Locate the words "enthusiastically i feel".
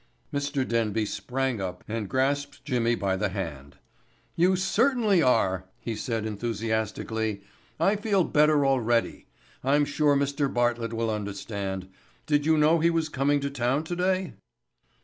6.25-8.23